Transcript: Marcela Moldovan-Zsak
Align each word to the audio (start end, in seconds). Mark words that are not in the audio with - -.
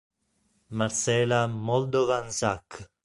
Marcela 0.71 1.45
Moldovan-Zsak 1.47 2.89